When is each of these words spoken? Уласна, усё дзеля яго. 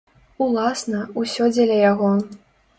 Уласна, 0.45 1.01
усё 1.23 1.53
дзеля 1.53 1.77
яго. 1.91 2.11